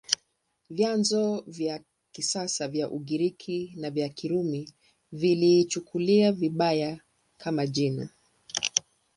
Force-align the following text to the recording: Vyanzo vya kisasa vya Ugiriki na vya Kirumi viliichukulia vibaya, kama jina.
Vyanzo 0.69 1.43
vya 1.47 1.81
kisasa 2.11 2.67
vya 2.67 2.89
Ugiriki 2.91 3.73
na 3.75 3.89
vya 3.91 4.09
Kirumi 4.09 4.73
viliichukulia 5.11 6.31
vibaya, 6.31 6.99
kama 7.37 7.67
jina. 7.67 8.09